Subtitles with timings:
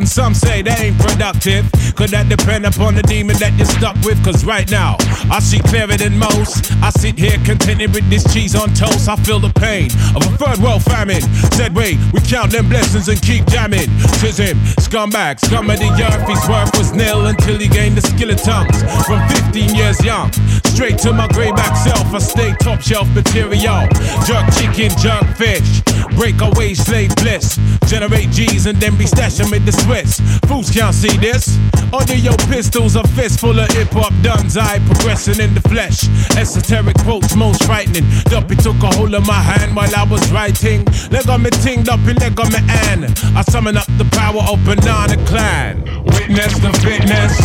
[0.00, 1.68] And some say that ain't productive.
[1.94, 4.16] Could that depend upon the demon that you're stuck with?
[4.24, 4.96] Cause right now,
[5.28, 6.72] I see clearer than most.
[6.80, 9.08] I sit here contented with this cheese on toast.
[9.08, 11.20] I feel the pain of a third world famine.
[11.52, 13.92] Said, wait, we count them blessings and keep jamming.
[14.24, 16.24] Tis him, scumbag, scum of the earth.
[16.24, 18.80] His worth was nil until he gained the skill of tongues.
[19.04, 19.20] From
[19.52, 20.32] 15 years young,
[20.72, 23.84] straight to my grayback self, I stay top shelf material.
[24.24, 25.84] Jerk chicken, jerk fish.
[26.16, 27.60] Breakaway slave bliss.
[27.90, 30.20] Generate G's and then be stashing with the Swiss.
[30.46, 31.58] Fools can't see this.
[31.92, 34.56] Audio your pistols, a fist full of hip hop duns.
[34.56, 36.06] I progressing in the flesh.
[36.38, 38.06] Esoteric quotes, most frightening.
[38.30, 40.84] Duppy took a hold of my hand while I was writing.
[41.10, 42.62] Leg on me ting, Duppy, leg on me
[42.94, 43.10] an.
[43.34, 45.82] I summon up the power of Banana Klan.
[46.14, 47.36] Witness the fitness,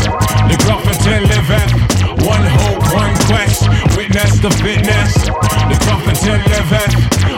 [0.45, 2.04] the Grafferton live at.
[2.25, 3.69] One hope, one quest.
[3.95, 6.93] Witness the fitness, the Grafferton live at.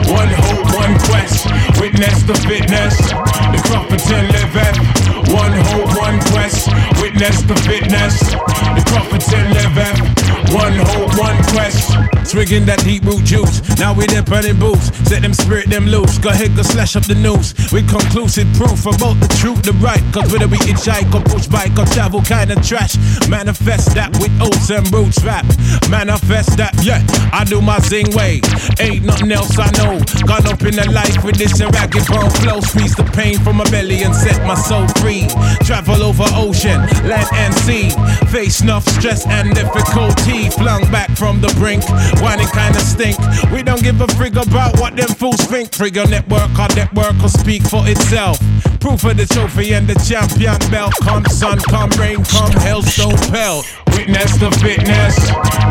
[0.10, 1.46] One hope, one quest.
[1.82, 5.07] Witness the fitness, the Grafferton live at.
[5.34, 6.68] One hope, one quest.
[7.02, 10.28] Witness the fitness, the Grafferton live at.
[10.54, 11.92] One hope, one quest.
[12.28, 13.64] Swigging that deep root juice.
[13.80, 14.92] Now we there burning boots.
[15.08, 16.18] Set them spirit them loose.
[16.18, 17.56] Go ahead, go slash up the news.
[17.72, 20.04] With conclusive proof about the truth, the right.
[20.12, 23.00] Cause whether we hitchhike or push bike or travel kind of trash.
[23.30, 25.48] Manifest that with oats and roots rap.
[25.90, 27.00] Manifest that, yeah.
[27.32, 28.42] I do my zing way.
[28.80, 29.96] Ain't nothing else I know.
[30.28, 32.60] Gone up in the life with this ragged bone flow.
[32.60, 35.17] Squeeze the pain from my belly and set my soul free.
[35.66, 37.90] Travel over ocean, land and sea.
[38.32, 40.50] Face enough stress and difficulty.
[40.50, 41.84] Flung back from the brink.
[42.22, 43.18] Whining kinda stink.
[43.52, 45.74] We don't give a frig about what them fools think.
[45.74, 48.40] Frigga network, our network will speak for itself.
[48.80, 50.94] Proof of the trophy and the champion belt.
[51.02, 53.66] Come sun, come rain, come hell hailstone pelt.
[53.96, 55.16] Witness the fitness,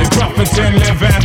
[0.01, 1.23] the Crofton live at.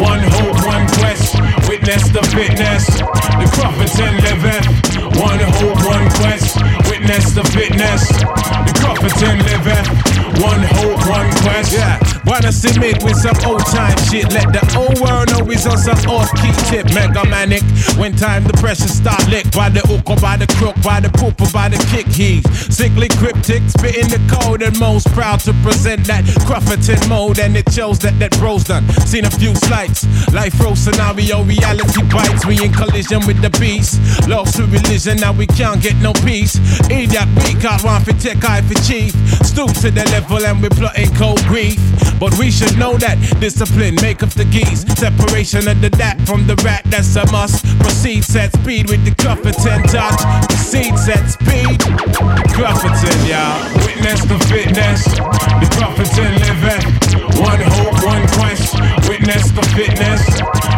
[0.00, 1.55] One hope, one quest.
[1.68, 4.66] Witness the fitness, the Crofton live at.
[5.18, 6.56] One hope, one quest.
[6.88, 9.86] Witness the fitness, the Crofton live at.
[10.40, 11.72] One hope, one quest.
[11.72, 14.30] Yeah, wanna submit with some old time shit.
[14.32, 16.92] Let the old world know he's on some off key tip.
[16.92, 17.62] Mega manic.
[17.96, 21.08] When time the pressure start lick by the hook or by the crook, by the
[21.08, 22.06] poop or by the kick.
[22.08, 27.38] He's sickly cryptic, spitting the code and most proud to present that Crufferton mode.
[27.38, 28.84] And it shows that that bro's done.
[29.06, 30.04] Seen a few slights.
[30.32, 32.44] Life row scenario, reality bites.
[32.44, 34.02] We in collision with the beast.
[34.28, 36.58] Lost to religion, now we can't get no peace.
[36.90, 39.14] Idiot, we can't want for tech, eye for chief.
[39.46, 41.78] Stoop to the level and we plotting cold grief.
[42.18, 44.82] But we should know that discipline make up the geese.
[44.96, 47.64] Separation of the dat from the rat, that's a must.
[47.80, 50.20] Proceed set speed with the Clufferton touch.
[50.48, 51.78] Proceed set speed.
[52.56, 53.60] Clufferton, y'all.
[53.84, 55.04] Witness the fitness.
[55.60, 56.84] The Clufferton living.
[57.44, 58.72] One hope, one quest.
[59.08, 60.24] Witness the fitness.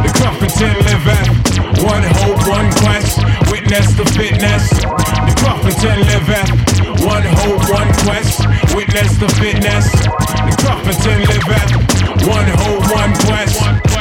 [0.02, 1.26] The Clufferton living.
[1.86, 2.97] One hope, one quest.
[3.68, 4.70] Witness the fitness.
[4.70, 7.04] The Clufferton living.
[7.06, 8.48] One hope, one quest.
[8.74, 9.92] Witness the fitness.
[9.92, 10.94] The
[11.28, 11.68] living.
[12.26, 13.97] One hope, one quest, one quest,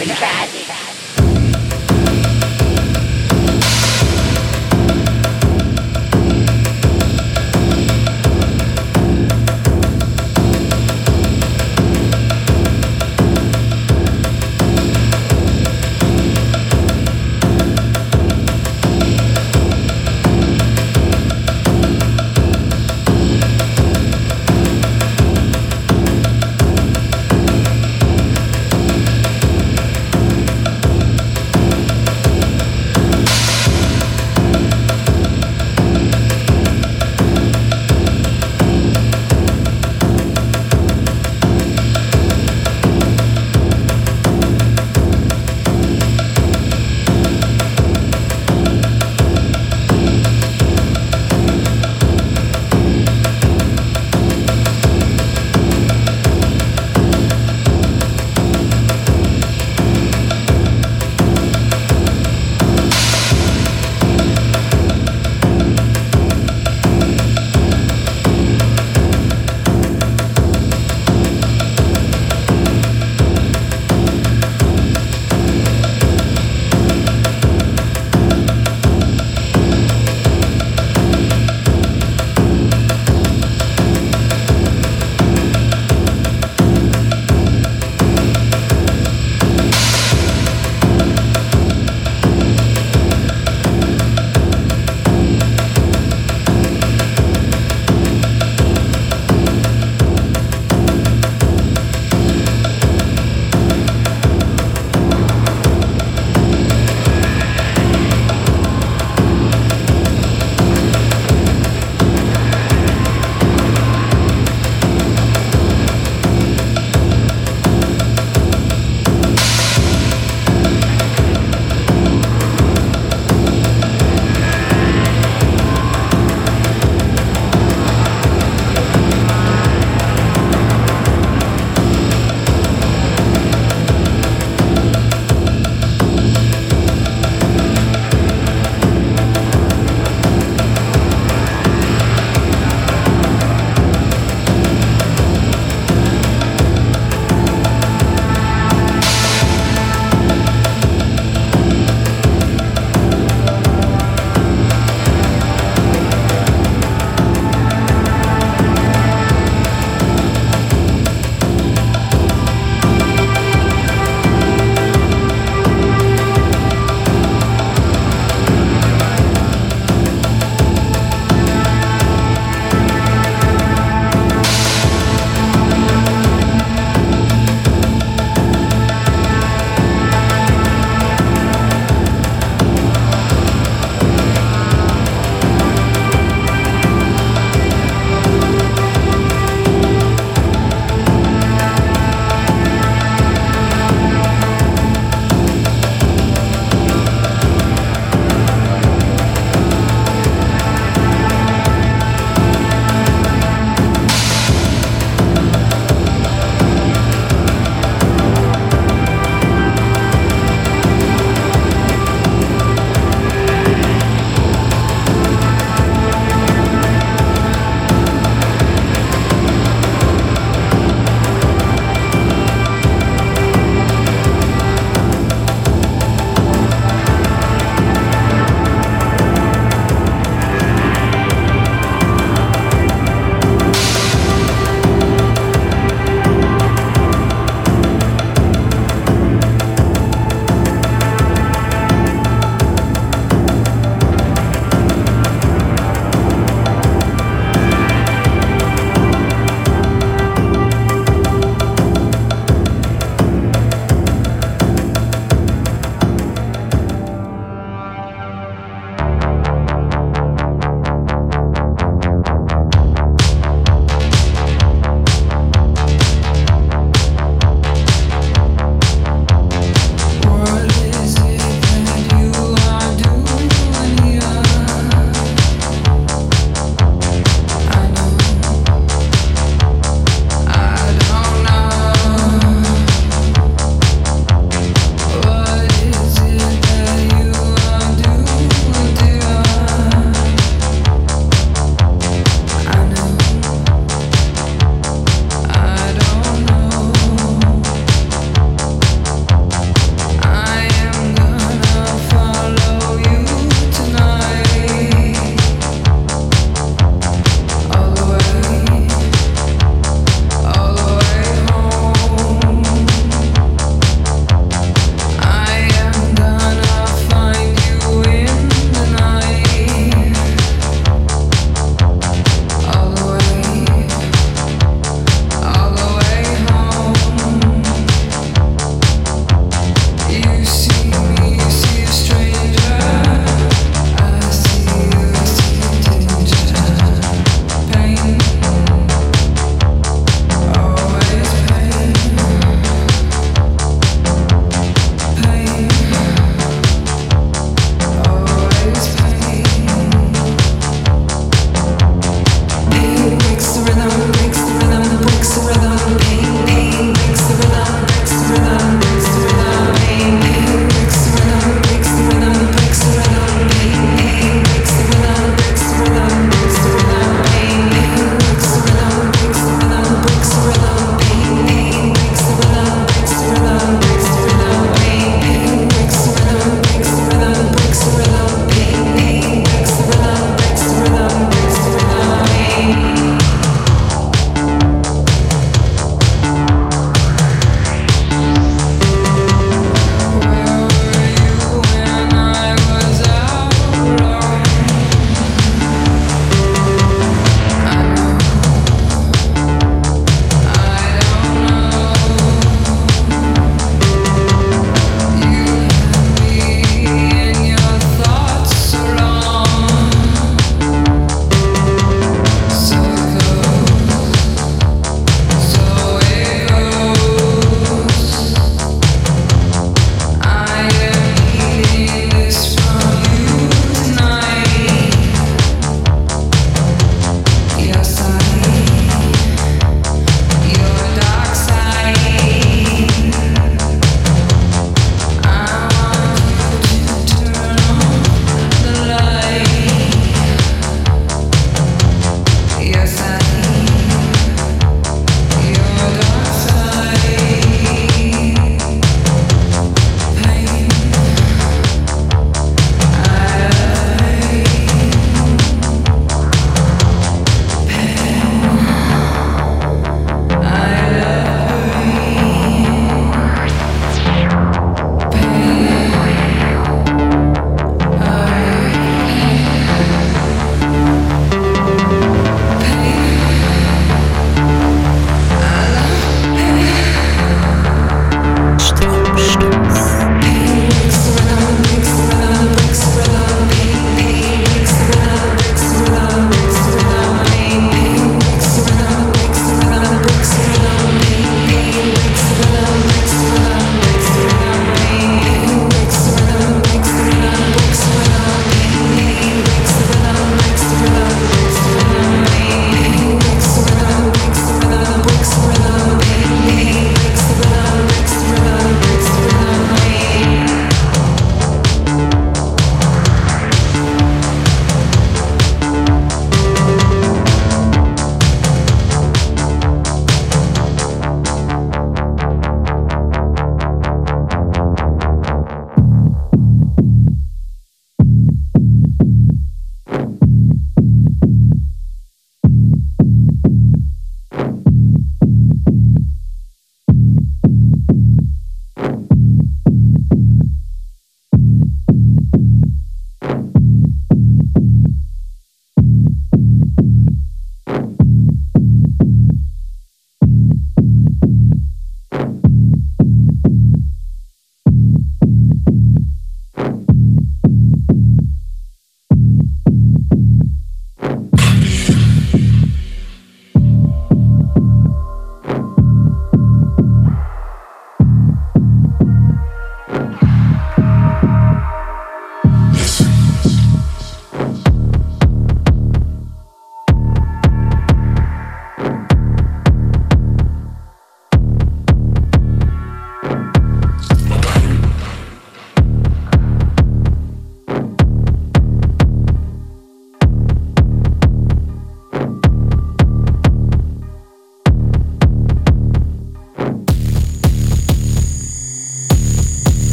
[0.00, 0.16] having a